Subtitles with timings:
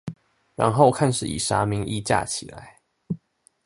[0.55, 2.79] 然後看是以啥名義架起來